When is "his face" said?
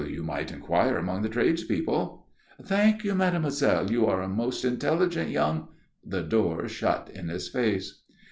7.27-8.01